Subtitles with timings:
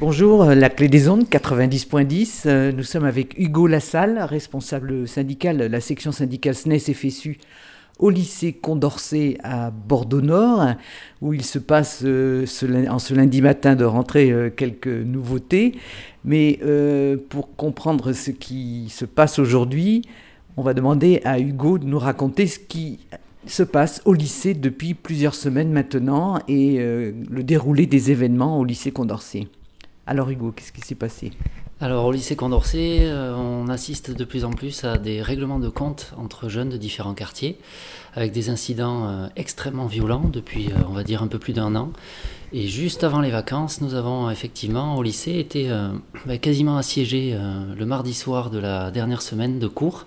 [0.00, 2.70] Bonjour, la clé des ondes 90.10.
[2.70, 7.38] Nous sommes avec Hugo Lassalle, responsable syndical, la section syndicale SNES FSU
[7.98, 10.74] au lycée Condorcet à Bordeaux-Nord,
[11.20, 12.46] où il se passe euh,
[12.88, 15.74] en ce lundi matin de rentrée euh, quelques nouveautés.
[16.24, 20.02] Mais euh, pour comprendre ce qui se passe aujourd'hui,
[20.56, 23.00] on va demander à Hugo de nous raconter ce qui
[23.46, 28.90] se passe au lycée depuis plusieurs semaines maintenant et le déroulé des événements au lycée
[28.90, 29.46] Condorcet.
[30.10, 31.32] Alors Hugo, qu'est-ce qui s'est passé?
[31.82, 35.68] Alors au lycée Condorcet, euh, on assiste de plus en plus à des règlements de
[35.68, 37.58] compte entre jeunes de différents quartiers,
[38.14, 41.76] avec des incidents euh, extrêmement violents depuis, euh, on va dire, un peu plus d'un
[41.76, 41.92] an.
[42.54, 45.70] Et juste avant les vacances, nous avons effectivement au lycée été
[46.24, 47.36] bah, quasiment assiégés
[47.76, 50.06] le mardi soir de la dernière semaine de cours,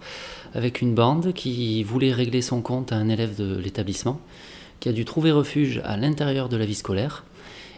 [0.55, 4.19] avec une bande qui voulait régler son compte à un élève de l'établissement,
[4.79, 7.23] qui a dû trouver refuge à l'intérieur de la vie scolaire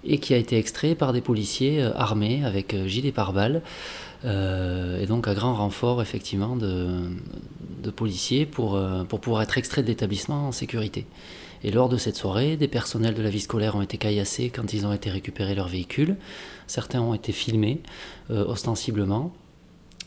[0.06, 3.62] et qui a été extrait par des policiers euh, armés avec euh, gilets pare-balles.
[4.26, 7.10] Euh, et donc à grand renfort effectivement de,
[7.95, 8.80] policiers pour,
[9.10, 11.06] pouvoir être extraits de l'établissement en sécurité.
[11.66, 14.73] Et lors de cette soirée, des personnels de la vie scolaire ont été caillassés quand
[14.73, 16.16] ils ont été récupérés leur véhicule.
[16.67, 17.82] Certains ont été filmés
[18.30, 19.34] ostensiblement.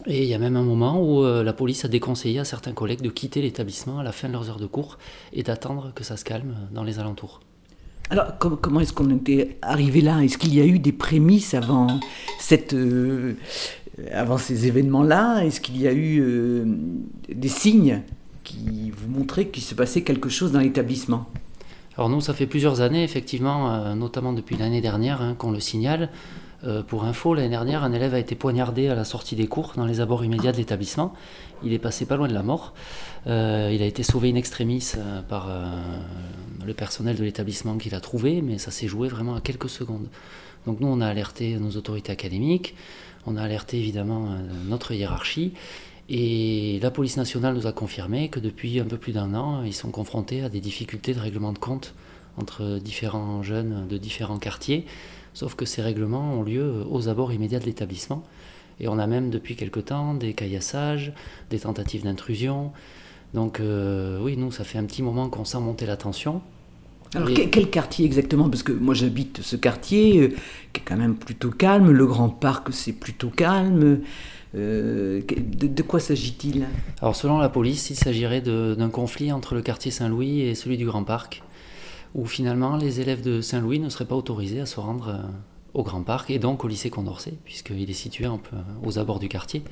[0.06, 3.03] Et il y a même un moment où la police a déconseillé à certains collègues
[3.03, 4.98] de quitter l'établissement à la fin de leurs heures de cours
[5.34, 7.41] et d'attendre que ça se calme dans les alentours.
[8.08, 10.22] Alors, comment, est-ce qu'on était arrivé là?
[10.22, 11.98] Est-ce qu'il y a eu des prémices avant,
[12.72, 13.34] euh,
[14.12, 15.44] avant ces événements-là?
[15.44, 16.64] Est-ce qu'il y a eu euh,
[17.28, 18.02] des signes
[18.44, 21.26] qui vous montraient qu'il se passait quelque chose dans l'établissement?
[21.96, 25.60] Alors nous, ça fait plusieurs années, effectivement, euh, notamment depuis l'année dernière, hein, qu'on le
[25.60, 26.10] signale.
[26.88, 29.86] Pour info, l'année dernière, un élève a été poignardé à la sortie des cours dans
[29.86, 31.14] les abords immédiats de l'établissement.
[31.62, 32.74] Il est passé pas loin de la mort.
[33.26, 34.92] il a été sauvé in extremis
[35.28, 35.48] par
[36.66, 40.08] le personnel de l'établissement qui l'a trouvé, mais ça s'est joué vraiment à quelques secondes.
[40.66, 42.74] Donc nous, on a alerté nos autorités académiques,
[43.24, 45.52] on a alerté évidemment euh, notre hiérarchie,
[46.08, 49.74] et la police nationale nous a confirmé que depuis un peu plus d'un an, ils
[49.74, 51.94] sont confrontés à des difficultés de règlement de compte
[52.36, 54.86] entre différents jeunes de différents quartiers,
[55.34, 58.22] sauf que ces règlements ont lieu aux abords immédiats de l'établissement.
[58.80, 61.12] Et on a même depuis quelque temps des caillassages,
[61.50, 62.72] des tentatives d'intrusion.
[63.34, 66.42] Donc euh, oui, nous, ça fait un petit moment qu'on sent monter la tension.
[67.14, 68.48] Alors quel, quartier exactement?
[68.50, 70.28] Parce que moi j'habite ce quartier euh,
[70.72, 74.00] qui est quand même plutôt calme, le Grand Parc c'est plutôt calme.
[74.54, 76.66] Euh, de, quoi s'agit-il?
[77.00, 80.86] Alors selon la police, il s'agirait d'un conflit entre le quartier Saint-Louis et celui du
[80.86, 81.42] Grand Parc,
[82.16, 85.22] où finalement les élèves de Saint-Louis ne seraient pas autorisés à se rendre euh,
[85.75, 89.21] au Grand Parc et donc au lycée Condorcet, puisqu'il est situé un peu aux abords
[89.21, 89.62] du quartier.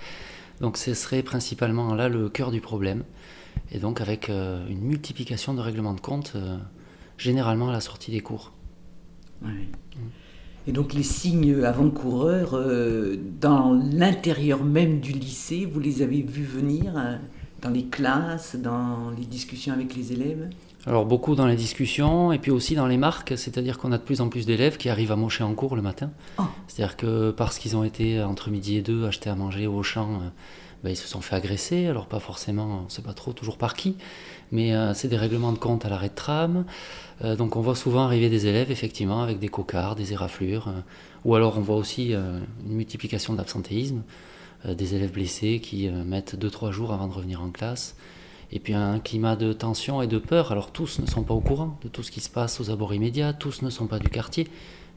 [0.60, 3.02] Donc ce serait principalement là le cœur du problème,
[3.72, 6.36] et donc avec une multiplication de règlements de compte
[7.18, 8.52] généralement à la sortie des cours.
[10.66, 16.44] Et donc les signes avant-coureurs, euh, dans l'intérieur même du lycée, vous les avez vus
[16.44, 17.16] venir euh,
[17.60, 20.48] dans les classes, dans les discussions avec les élèves?
[20.86, 24.02] Alors beaucoup dans les discussions et puis aussi dans les marques, c'est-à-dire qu'on a de
[24.02, 26.10] plus en plus d'élèves qui arrivent à mocher en cours le matin.
[26.38, 26.42] Oh.
[26.68, 30.14] C'est-à-dire que parce qu'ils ont été entre midi et deux achetés à manger au champ,
[30.14, 30.28] euh,
[30.82, 33.56] ben, ils se sont fait agresser, alors pas forcément, on ne sait pas trop toujours
[33.56, 33.96] par qui,
[34.52, 36.66] mais c'est des règlements de compte à l'arrêt de tram,
[37.22, 40.80] euh, donc on voit souvent arriver des élèves effectivement avec des cocards, des éraflures, euh,
[41.24, 44.02] ou alors on voit aussi euh, une multiplication d'absentéisme,
[44.66, 47.96] des élèves blessés qui mettent 2-3 jours avant de revenir en classe,
[48.52, 50.52] et puis un climat de tension et de peur.
[50.52, 52.94] Alors tous ne sont pas au courant de tout ce qui se passe aux abords
[52.94, 54.48] immédiats, tous ne sont pas du quartier,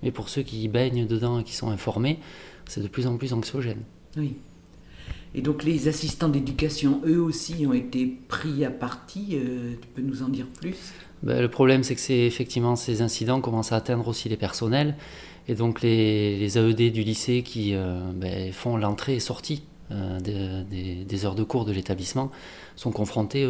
[0.03, 2.19] mais pour ceux qui y baignent dedans et qui sont informés,
[2.67, 3.81] c'est de plus en plus anxiogène.
[4.17, 4.35] Oui.
[5.35, 9.37] Et donc les assistants d'éducation, eux aussi, ont été pris à partie.
[9.81, 10.93] tu peux nous en dire plus?
[11.23, 14.95] Ben, le problème, c'est que c'est effectivement ces incidents commencent à atteindre aussi les personnels
[15.47, 21.25] et donc les, AED du lycée qui euh, ben, font l'entrée et sortie euh, des,
[21.25, 22.31] heures de cours de l'établissement
[22.75, 23.47] sont confrontés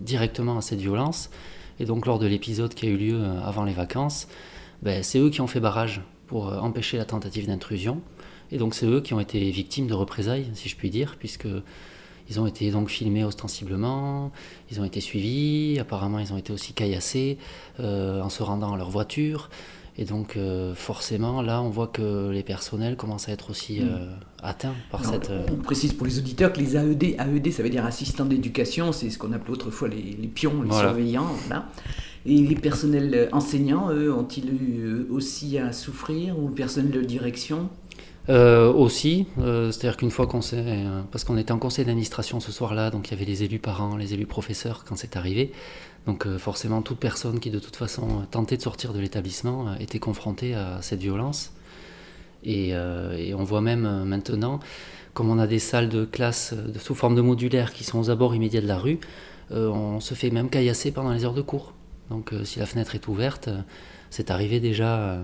[0.00, 1.30] directement à cette violence.
[1.78, 4.28] Et donc lors de l'épisode qui a eu lieu euh, avant les vacances,
[4.82, 8.00] ben, c'est eux qui ont fait barrage pour empêcher la tentative d'intrusion.
[8.50, 11.46] Et donc c'est eux qui ont été victimes de représailles, si je puis dire, puisque
[12.28, 14.32] ils ont été donc filmés ostensiblement,
[14.70, 17.38] ils ont été suivis, apparemment ils ont été aussi caillassés
[17.80, 19.50] euh, en se rendant à leur voiture.
[19.98, 23.88] Et donc euh, forcément, là, on voit que les personnels commencent à être aussi mm.
[23.88, 25.30] euh, atteints par cette...
[25.50, 29.10] On précise pour les auditeurs que les AED, AED ça veut dire assistants d'éducation, c'est
[29.10, 31.30] ce qu'on appelait autrefois les, pions, les surveillants.
[32.28, 37.68] Et les personnels enseignants, eux, ont-ils eu aussi à souffrir, ou le personnel de direction?
[38.28, 40.64] Euh, aussi, euh, c'est-à-dire qu'une fois qu'on s'est.
[40.66, 43.60] Euh, parce qu'on était en conseil d'administration ce soir-là, donc il y avait les élus
[43.60, 45.52] parents, les élus professeurs quand c'est arrivé.
[46.06, 50.54] Donc forcément, toute personne qui de toute façon tentait de sortir de l'établissement était confrontée
[50.54, 51.52] à cette violence.
[52.44, 54.60] Et, on voit même maintenant,
[55.14, 58.36] comme on a des salles de classe sous forme de modulaire qui sont aux abords
[58.36, 59.00] immédiats de la rue,
[59.50, 61.72] on se fait même caillasser pendant les heures de cours.
[62.10, 63.48] Donc si la fenêtre est ouverte,
[64.10, 65.18] c'est arrivé déjà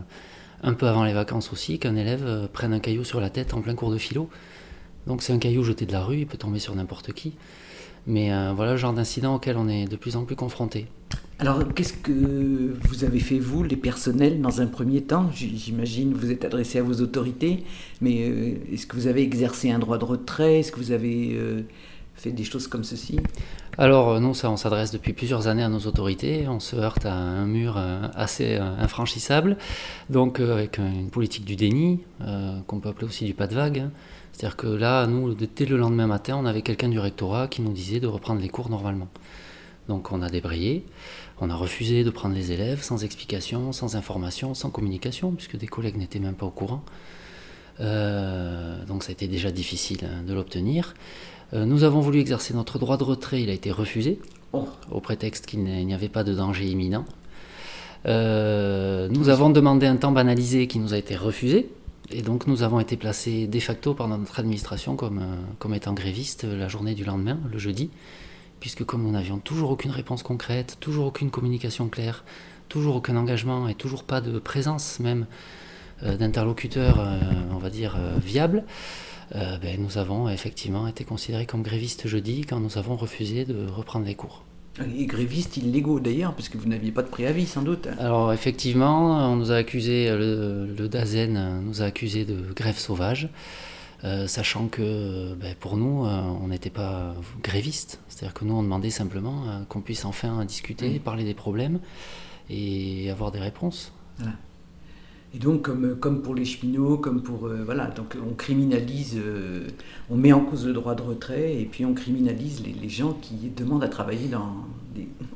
[0.62, 3.60] un peu avant les vacances aussi qu'un élève prenne un caillou sur la tête en
[3.60, 4.28] plein cours de philo.
[5.06, 7.34] Donc c'est un caillou jeté de la rue, il peut tomber sur n'importe qui.
[8.06, 10.86] Mais euh, voilà le genre d'incident auquel on est de plus en plus confronté.
[11.38, 15.28] Alors, qu'est-ce que vous avez fait, vous, les personnels, dans un premier temps?
[15.34, 17.64] J'imagine vous êtes adressé à vos autorités,
[18.00, 20.60] mais euh, est-ce que vous avez exercé un droit de retrait?
[20.60, 21.62] Est-ce que vous avez euh,
[22.14, 23.18] fait des choses comme ceci
[23.78, 26.46] Alors, non, ça, on s'adresse depuis plusieurs années à nos autorités.
[26.48, 27.76] On se heurte à un mur
[28.14, 29.56] assez infranchissable,
[30.10, 32.00] donc avec une politique du déni,
[32.66, 33.78] qu'on peut appeler aussi du pas de vague.
[33.78, 33.90] Hein.
[34.32, 37.72] C'est-à-dire que là, nous, dès le lendemain matin, on avait quelqu'un du rectorat qui nous
[37.72, 39.08] disait de reprendre les cours normalement.
[39.88, 40.84] Donc on a débrayé,
[41.40, 45.66] on a refusé de prendre les élèves sans explication, sans information, sans communication, puisque des
[45.66, 46.82] collègues n'étaient même pas au courant.
[47.80, 50.94] Euh, donc ça a été déjà difficile hein, de l'obtenir.
[51.54, 54.20] Euh, nous avons voulu exercer notre droit de retrait, il a été refusé,
[54.52, 54.68] oh.
[54.90, 57.04] au prétexte qu'il n'y avait pas de danger imminent.
[58.06, 61.70] Euh, nous avons demandé un temps banalisé qui nous a été refusé,
[62.10, 65.22] et donc nous avons été placés de facto par notre administration comme,
[65.58, 67.90] comme étant grévistes la journée du lendemain, le jeudi,
[68.60, 72.24] puisque comme nous n'avions toujours aucune réponse concrète, toujours aucune communication claire,
[72.68, 75.26] toujours aucun engagement et toujours pas de présence même
[76.02, 77.18] d'interlocuteurs, euh,
[77.52, 78.64] on va dire, viables,
[79.32, 84.04] ben, nous avons effectivement été considérés comme grévistes jeudi quand nous avons refusé de reprendre
[84.04, 84.44] les cours.
[84.98, 87.88] Et grévistes illégaux d'ailleurs, parce que vous n'aviez pas de préavis sans doute.
[87.98, 93.30] Alors effectivement, on nous a accusé, le, DAZEN nous a accusé de grève sauvage,
[94.04, 98.00] euh, sachant que ben, pour nous, euh, on n'était pas grévistes.
[98.08, 101.78] C'est-à-dire que nous, on demandait simplement euh, qu'on puisse enfin discuter, parler des problèmes
[102.50, 103.92] et avoir des réponses.
[104.18, 104.32] Voilà.
[105.34, 107.46] Et donc, comme, comme pour les cheminots, comme pour.
[107.46, 109.66] Euh, voilà, donc on criminalise, euh,
[110.10, 113.50] on met en cause le droit de retrait et puis on criminalise les, gens qui
[113.56, 114.66] demandent à travailler dans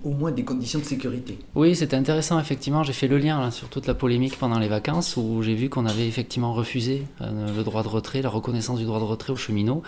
[0.04, 1.38] au moins des conditions de sécurité.
[1.54, 2.82] Oui, c'était intéressant, effectivement.
[2.82, 5.86] J'ai fait le lien sur toute la polémique pendant les vacances où j'ai vu qu'on
[5.86, 9.36] avait effectivement refusé euh, le droit de retrait, la reconnaissance du droit de retrait aux
[9.36, 9.82] cheminots.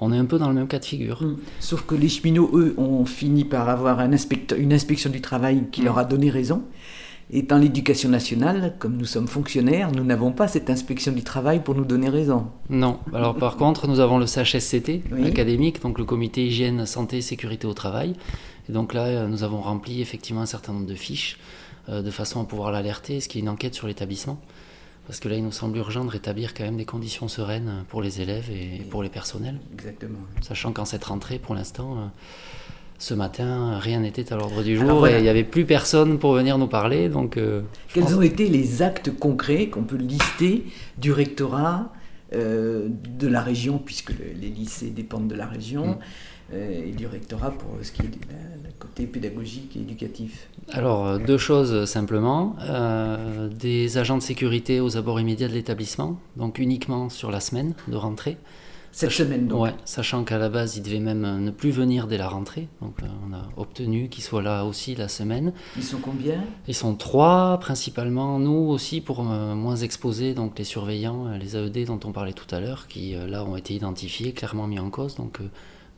[0.00, 1.22] On est un peu dans le même cas de figure.
[1.22, 1.36] Mmh.
[1.60, 5.64] Sauf que les cheminots, eux, ont fini par avoir un inspecteur, une inspection du travail
[5.72, 5.84] qui mmh.
[5.84, 6.62] leur a donné raison.
[7.30, 11.62] Et dans l'éducation nationale, comme nous sommes fonctionnaires, nous n'avons pas cette inspection du travail
[11.62, 12.48] pour nous donner raison.
[12.68, 12.98] Non.
[13.12, 17.74] Alors par contre, nous avons le CHSCT académique, donc le comité hygiène, santé, sécurité au
[17.74, 18.14] travail.
[18.68, 21.38] Et donc là, nous avons rempli effectivement un certain nombre de fiches
[21.88, 24.38] euh, de façon à pouvoir l'alerter, ce qui est une enquête sur l'établissement.
[25.06, 28.00] Parce que là, il nous semble urgent de rétablir quand même des conditions sereines pour
[28.00, 29.60] les élèves et, pour les personnels.
[29.74, 30.20] Exactement.
[30.40, 32.06] Sachant qu'en cette rentrée, pour l'instant, euh,
[32.98, 36.32] ce matin, rien n'était à l'ordre du jour et il n'y avait plus personne pour
[36.32, 37.08] venir nous parler.
[37.08, 37.62] Donc, euh,
[37.92, 40.64] Quels ont été les actes concrets qu'on peut lister
[40.98, 41.92] du rectorat
[42.34, 45.98] euh, de la région, puisque les lycées dépendent de la région, mm.
[46.54, 48.18] euh, et du rectorat pour ce qui est du
[48.78, 52.56] côté pédagogique et éducatif Alors, deux choses simplement.
[53.58, 57.96] des agents de sécurité aux abords immédiats de l'établissement, donc uniquement sur la semaine de
[57.96, 58.36] rentrée.
[58.94, 59.60] Cette semaine donc.
[59.60, 62.68] Ouais, sachant qu'à la base, il devait même euh, ne plus venir dès la rentrée.
[62.80, 65.52] Donc euh, on a obtenu qu'il soit là aussi la semaine.
[65.76, 66.44] Ils sont combien?
[66.68, 68.38] Ils sont trois, principalement.
[68.38, 72.46] Nous aussi, pour euh, moins exposer donc les surveillants, les AED dont on parlait tout
[72.54, 75.16] à l'heure, qui là ont été identifiés, clairement mis en cause.
[75.16, 75.40] Donc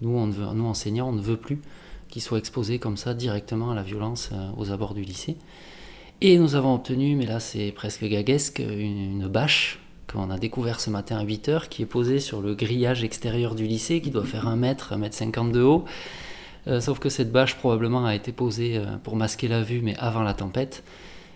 [0.00, 1.60] nous, on veut, nous, enseignants, on ne veut plus
[2.08, 5.36] qu'ils soient exposés comme ça directement à la violence aux abords du lycée.
[6.22, 10.90] Et nous avons obtenu, mais là c'est presque gaguesque, une bâche qu'on a découvert ce
[10.90, 14.46] matin à 8h, qui est posé sur le grillage extérieur du lycée, qui doit faire
[14.46, 15.84] 1 mètre, 1 mètre 50 de haut.
[16.68, 19.96] Euh, sauf que cette bâche probablement a été posée euh, pour masquer la vue, mais
[19.98, 20.82] avant la tempête.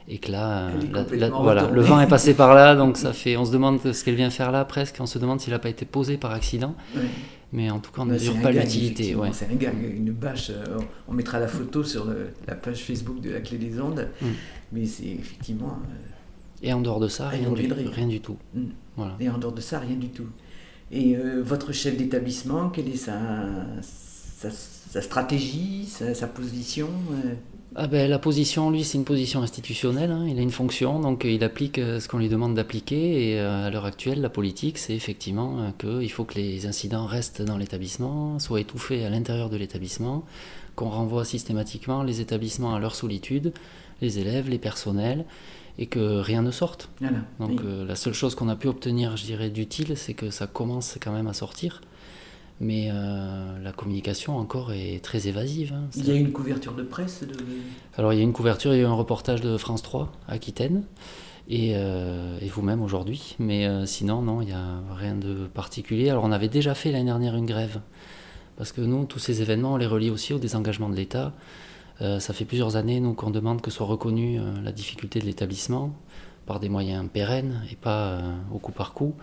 [0.09, 3.37] Et que là, euh, voilà, le vent est passé par là, donc ça fait.
[3.37, 4.97] On se demande ce qu'elle vient faire là presque.
[4.99, 6.75] On se demande s'il n'a pas été posé par accident.
[7.53, 9.15] Mais en tout cas, on ne mesure pas l'utilité.
[9.15, 9.31] Ouais.
[9.33, 10.51] C'est un gag, une bâche.
[11.09, 12.07] on mettra la photo sur
[12.47, 14.09] la page Facebook de la Clé des Ondes.
[14.21, 14.27] Mm.
[14.73, 15.79] Mais c'est effectivement.
[16.63, 18.37] Et en dehors de ça, rien, du, rien du, tout.
[18.97, 19.17] Voilà.
[19.19, 20.27] Et en dehors de ça, rien du tout.
[20.93, 23.17] Et euh, votre chef d'établissement, quelle est sa,
[23.81, 27.35] sa, stratégie, sa, position euh?
[27.77, 30.11] Ah ben, La position, lui, c'est une position institutionnelle.
[30.11, 30.27] Hein.
[30.29, 33.31] Il a une fonction, donc il applique euh, ce qu'on lui demande d'appliquer.
[33.31, 37.57] Et à l'heure actuelle, la politique, c'est effectivement qu'il faut que les incidents restent dans
[37.57, 40.25] l'établissement, soient étouffés à l'intérieur de l'établissement,
[40.75, 43.53] qu'on renvoie systématiquement les établissements à leur solitude,
[44.03, 45.25] les élèves, les personnels
[45.81, 46.91] et que rien ne sorte.
[47.41, 50.47] Donc euh, la seule chose qu'on a pu obtenir, je dirais, d'utile, c'est que ça
[50.47, 51.81] commence quand même à sortir.
[52.61, 55.73] Mais euh, la communication encore est très évasive.
[55.75, 55.89] Hein.
[55.97, 57.25] Il y a une couverture de presse
[57.97, 60.13] Alors il y a une couverture, il y a eu un reportage de France 3,
[60.29, 60.85] Aquitaine.
[61.49, 61.75] et,
[62.53, 63.37] vous-même aujourd'hui.
[63.39, 66.11] Mais sinon, non, il n'y a rien de particulier.
[66.11, 67.81] Alors on avait déjà fait l'année dernière une grève,
[68.59, 71.33] parce que nous, tous ces événements, on les relie aussi au désengagement de l'État.
[72.01, 75.95] Ça fait plusieurs années qu'on demande que soit reconnue la difficulté de l'établissement
[76.47, 78.21] par des moyens pérennes et pas
[78.53, 79.15] au coup par coup.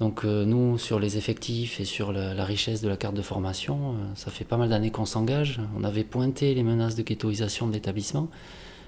[0.00, 3.92] Donc euh, nous, sur les effectifs et sur la, richesse de la carte de formation,
[3.92, 5.60] euh, ça fait pas mal d'années qu'on s'engage.
[5.78, 8.28] On avait pointé les menaces de ghettoisation de l'établissement,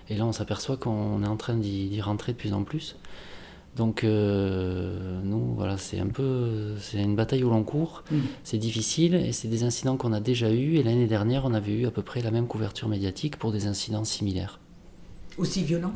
[0.08, 2.96] et là on s'aperçoit qu'on est en train d'y rentrer de plus en plus.
[3.76, 8.04] Donc euh, nous, voilà, c'est un peu, c'est une bataille au long cours.
[8.10, 8.18] Mm.
[8.44, 10.76] C'est difficile et c'est des incidents qu'on a déjà eus.
[10.76, 13.66] Et l'année dernière, on avait eu à peu près la même couverture médiatique pour des
[13.66, 14.60] incidents similaires.
[15.38, 15.94] Aussi violent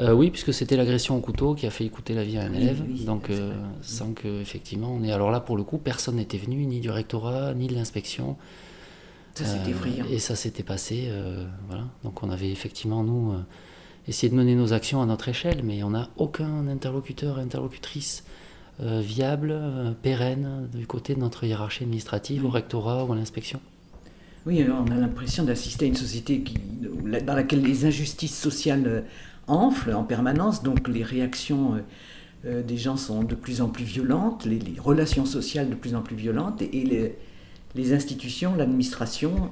[0.00, 2.52] euh, Oui, puisque c'était l'agression au couteau qui a fait écouter la vie à un
[2.52, 2.82] élève.
[3.04, 3.52] donc, euh,
[3.82, 5.12] sans que, effectivement, on est.
[5.12, 8.36] Alors là, pour le coup, personne n'était venu, ni du rectorat, ni de l'inspection.
[9.34, 10.06] Ça, c'était effrayant.
[10.10, 11.08] Et ça s'était passé.
[11.68, 11.84] voilà.
[12.02, 13.34] Donc, on avait effectivement, nous,
[14.08, 18.24] essayé de mener nos actions à notre échelle, mais on n'a aucun interlocuteur, interlocutrice
[18.80, 19.56] viable,
[20.02, 23.60] pérenne, du côté de notre hiérarchie administrative, au rectorat ou à l'inspection.
[24.46, 26.58] Oui, on a l'impression d'assister à une société qui,
[27.26, 29.00] dans laquelle les injustices sociales euh,
[29.46, 31.78] enflent en permanence, donc les réactions euh,
[32.44, 36.02] euh, des gens sont de plus en plus violentes, les, relations sociales de plus en
[36.02, 37.16] plus violentes, et,
[37.74, 39.50] les, institutions, l'administration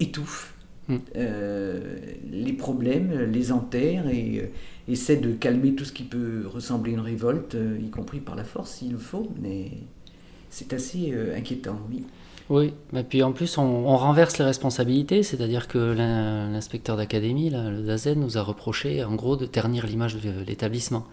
[0.00, 0.54] étouffent
[0.88, 0.98] hmm.
[2.30, 4.50] les problèmes, les enterrent et
[4.88, 8.44] essaient de calmer tout ce qui peut ressembler à une révolte, y compris par la
[8.44, 9.70] force s'il le faut, mais
[10.50, 12.04] c'est assez inquiétant, oui.
[12.48, 18.20] Oui, et puis en plus, on, renverse les responsabilités, c'est-à-dire que l'inspecteur d'académie, le DAZEN,
[18.20, 21.06] nous a reproché en gros de ternir l'image de l'établissement.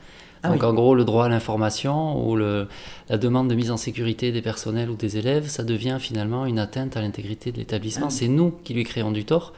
[0.43, 2.67] Ah Donc en gros, le droit à l'information ou le,
[3.09, 6.59] la demande de mise en sécurité des personnels ou des élèves, ça devient finalement une
[6.59, 8.07] atteinte à l'intégrité de l'établissement.
[8.07, 9.53] Ah C'est nous qui lui créons du tort,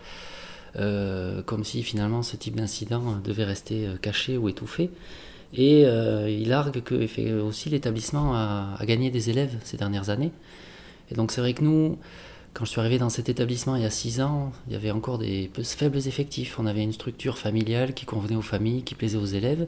[0.75, 4.91] euh, comme si finalement ce type d'incident devait rester euh, caché ou étouffé.
[5.55, 10.31] Et euh, il argue que aussi l'établissement a, a, gagné des élèves ces dernières années.
[11.09, 11.97] Et donc c'est vrai que nous,
[12.53, 14.91] quand je suis arrivé dans cet établissement il y a six ans, il y avait
[14.91, 16.59] encore des faibles effectifs.
[16.59, 19.65] On avait une structure familiale qui convenait aux familles, qui plaisait aux élèves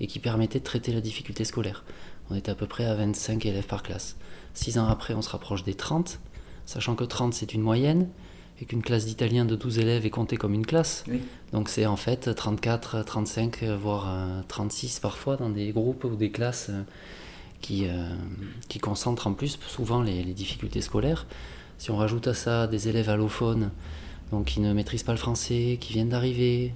[0.00, 1.84] et qui permettait de traiter la difficulté scolaire.
[2.30, 4.16] On était à peu près à 25 élèves par classe.
[4.54, 6.20] Six ans après, on se rapproche des 30,
[6.66, 8.08] sachant que 30 c'est une moyenne
[8.60, 11.04] et qu'une classe d'italien de 12 élèves est comptée comme une classe.
[11.52, 16.30] Donc c'est en fait 34, 35, voire 36 euh, parfois dans des groupes ou des
[16.30, 16.82] classes euh,
[17.62, 18.08] qui, euh,
[18.68, 21.26] qui concentrent en plus souvent les, difficultés scolaires.
[21.78, 23.70] Si on rajoute à ça des élèves allophones,
[24.30, 26.74] donc qui ne maîtrisent pas le français, qui viennent d'arriver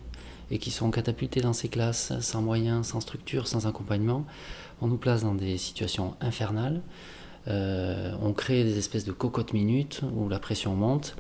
[0.51, 4.25] et qui sont catapultés dans ces classes sans moyens, sans structure, sans accompagnement,
[4.81, 6.81] on nous place dans des situations infernales.
[7.47, 11.17] Euh, on crée des espèces de cocottes minutes où la pression monte.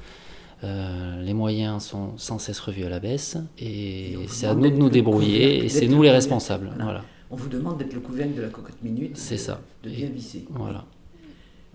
[0.62, 4.76] Euh, les moyens sont sans cesse revus à la baisse et, c'est à nous de
[4.76, 6.71] nous débrouiller et c'est nous les responsables.
[6.81, 7.02] Voilà
[7.35, 9.16] on vous demande d'être le couvercle de la cocotte minute.
[9.16, 9.61] C'est ça.
[9.83, 10.45] De bien visser.
[10.50, 10.85] Voilà.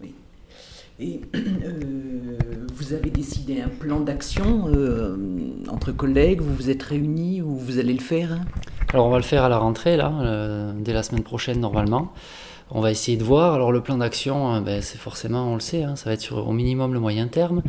[0.01, 0.13] Oui.
[1.00, 2.38] Et euh,
[2.79, 5.17] vous avez décidé un plan d'action euh,
[5.69, 8.39] entre collègues, vous vous êtes réunis ou vous allez le faire
[8.93, 12.13] Alors on va le faire à la rentrée, là, euh, dès la semaine prochaine normalement.
[12.71, 13.53] On va essayer de voir.
[13.53, 16.48] Alors le plan d'action, ben, c'est forcément, on le sait, hein, ça va être sur
[16.48, 17.63] au minimum le moyen terme.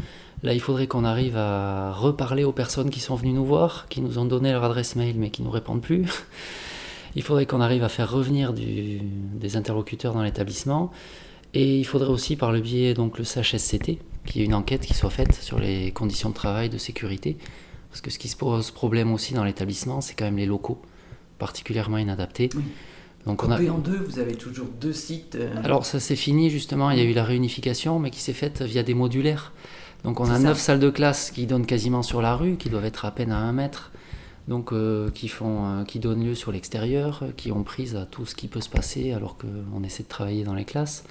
[0.45, 4.03] Là, il faudrait qu'on arrive à reparler aux personnes qui sont venues nous voir, qui
[4.03, 6.07] nous ont donné leur adresse mail mais qui ne nous répondent plus.
[7.17, 10.93] Il faudrait qu'on arrive à faire revenir des interlocuteurs dans l'établissement.
[11.55, 14.83] Et il faudrait aussi, par le biais donc le CHSCT, qu'il y ait une enquête
[14.83, 17.37] qui soit faite sur les conditions de travail, de sécurité.
[17.91, 20.81] Parce que ce qui se pose problème aussi dans l'établissement, c'est quand même les locaux,
[21.39, 22.51] particulièrement inadaptés.
[23.27, 23.61] Donc on a...
[23.71, 25.35] en deux, vous avez toujours deux sites.
[25.35, 28.33] Euh, Alors ça s'est fini justement, il y a eu la réunification, mais qui s'est
[28.33, 29.53] faite via des modulaires.
[30.05, 32.87] Donc on a neuf salles de classe qui donnent quasiment sur la rue, qui doivent
[32.87, 33.90] être à peine à un mètre
[34.51, 38.27] donc euh, qui, font, euh, qui donnent lieu sur l'extérieur, qui ont prise à tout
[38.27, 41.05] ce qui peut se passer alors qu'on essaie de travailler dans les classes.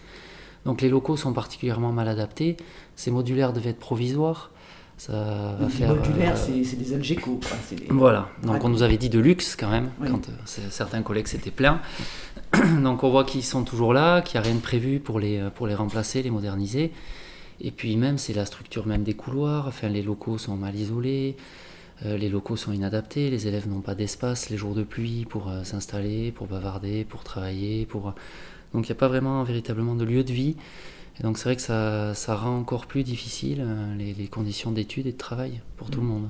[0.66, 2.58] Donc les locaux sont particulièrement mal adaptés.
[2.98, 4.52] Ces modulaires devaient être provisoires.
[4.98, 5.14] Ça
[5.58, 7.86] va modulaires, euh, c'est des.
[7.90, 11.80] Voilà, donc on nous avait dit de luxe quand même, quand certains collègues s'étaient plaints.
[12.84, 15.42] donc on voit qu'ils sont toujours là, qu'il n'y a rien de prévu pour les,
[15.56, 16.92] pour les remplacer, les moderniser.
[17.62, 21.38] Et puis même, c'est la structure même des couloirs, enfin les locaux sont mal isolés.
[22.06, 25.50] Euh, les locaux sont inadaptés, les élèves n'ont pas d'espace les jours de pluie pour
[25.50, 27.86] euh, s'installer, pour bavarder, pour travailler.
[27.86, 28.14] Pour...
[28.74, 30.56] Donc il n'y a pas vraiment véritablement de lieu de vie.
[31.20, 35.12] Et donc c'est vrai que ça, rend encore plus difficile euh, les, conditions d'études et
[35.12, 36.30] de travail pour tout le monde.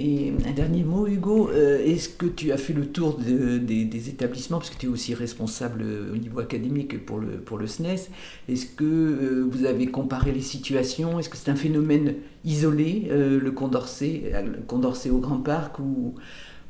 [0.00, 4.58] Et un dernier mot, Hugo, euh, est-ce que tu as fait le tour des, établissements,
[4.58, 8.08] parce que tu es aussi responsable euh, au niveau académique pour le, SNES,
[8.48, 11.18] est-ce que euh, vous avez comparé les situations?
[11.18, 12.14] Est-ce que c'est un phénomène
[12.44, 16.14] isolé, le Condorcet, le Condorcet au Grand Parc, ou,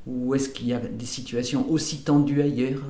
[0.06, 2.82] Ou est-ce qu'il y a des situations aussi tendues ailleurs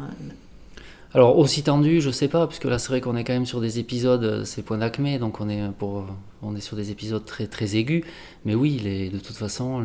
[1.14, 3.60] alors aussi tendu, je sais pas, puisque là c'est vrai qu'on est quand même sur
[3.60, 6.06] des épisodes, euh, c'est point d'acmé, donc on est, pour,
[6.42, 8.04] on est sur des épisodes très, très aigus.
[8.44, 9.82] Mais oui, les, de toute façon,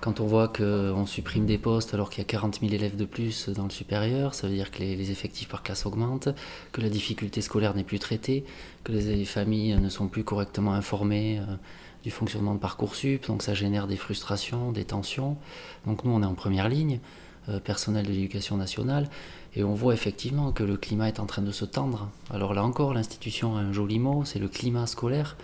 [0.00, 3.04] quand on voit qu'on supprime des postes alors qu'il y a 40 000 élèves de
[3.04, 6.28] plus dans le supérieur, ça veut dire que les, effectifs par classe augmentent,
[6.72, 8.44] que la difficulté scolaire n'est plus traitée,
[8.84, 11.56] que les familles ne sont plus correctement informées euh,
[12.04, 15.36] du fonctionnement de Parcoursup, donc ça génère des frustrations, des tensions.
[15.84, 17.00] Donc nous, on est en première ligne,
[17.48, 19.08] euh, personnel de l'éducation nationale,
[19.54, 22.08] et on voit effectivement que le climat est en train de se tendre.
[22.30, 25.36] Alors là encore, l'institution a un joli mot, c'est le climat scolaire.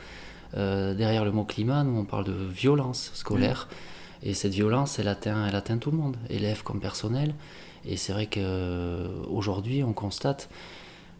[0.56, 3.68] Euh, derrière le mot climat, nous on parle de violence scolaire.
[4.22, 7.34] Et cette violence, elle atteint, elle atteint tout le monde, élèves comme personnel.
[7.84, 10.48] Et c'est vrai qu'aujourd'hui, on constate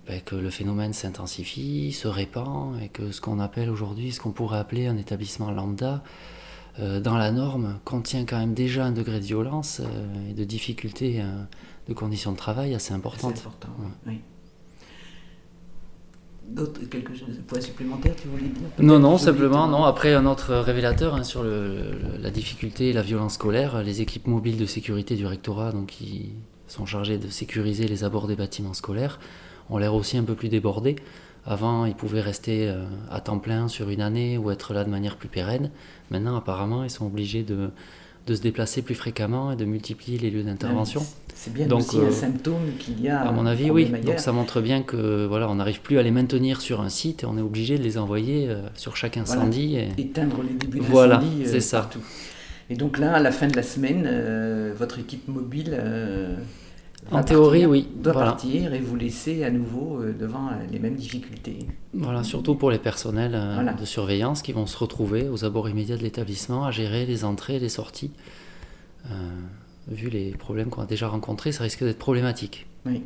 [0.07, 4.31] ben, que le phénomène s'intensifie, se répand, et que ce qu'on appelle aujourd'hui, ce qu'on
[4.31, 6.03] pourrait appeler un établissement lambda,
[6.81, 10.45] euh, dans la norme, contient quand même déjà un degré de violence euh, et de
[10.45, 11.45] difficulté euh,
[11.89, 13.39] de conditions de travail assez importantes.
[13.39, 13.69] important,
[14.07, 14.21] oui
[16.91, 19.85] quelque chose, de point supplémentaire, tu voulais dire Non, non, simplement, non.
[19.85, 24.27] Après, un autre révélateur hein, sur le, la difficulté et la violence scolaire, les équipes
[24.27, 26.33] mobiles de sécurité du rectorat, donc qui
[26.67, 29.19] sont chargées de sécuriser les abords des bâtiments scolaires,
[29.71, 30.97] ont l'air aussi un peu plus débordés.
[31.47, 34.91] Avant, ils pouvaient rester euh, à temps plein sur une année ou être là de
[34.91, 35.71] manière plus pérenne.
[36.11, 37.71] Maintenant, apparemment, ils sont obligés de,
[38.27, 41.03] de se déplacer plus fréquemment et de multiplier les lieux d'intervention.
[41.35, 43.21] C'est bien donc, aussi un euh, symptôme qu'il y a.
[43.21, 43.91] À mon avis, oui.
[44.05, 47.25] Donc ça montre bien que voilà, on n'arrive plus à les maintenir sur un site
[47.25, 49.77] et on est obligé de les envoyer euh, sur chaque incendie.
[49.77, 49.89] Et...
[49.99, 51.81] Éteindre les débuts d'incendie voilà, euh, c'est ça.
[51.81, 52.01] partout.
[52.71, 54.09] Et donc là, à la fin de la semaine,
[54.79, 55.79] votre équipe mobile
[57.11, 57.89] en théorie, oui.
[57.97, 61.59] Doit partir et vous laisser à nouveau devant les mêmes difficultés.
[61.93, 63.39] Voilà, surtout pour les personnels
[63.79, 67.57] de surveillance qui vont se retrouver aux abords immédiats de l'établissement à gérer les entrées
[67.57, 68.11] et les sorties
[69.89, 72.67] vu les problèmes qu'on a déjà rencontrés, ça risque d'être problématique.
[72.87, 73.03] Oui.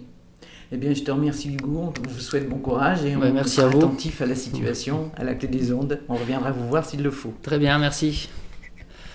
[0.70, 4.20] Eh bien, je te remercie Hugo, on vous souhaite bon courage et on est attentif
[4.20, 6.00] à la situation, à la clé des ondes.
[6.08, 7.32] On reviendra vous voir s'il le faut.
[7.42, 8.28] Très bien, merci.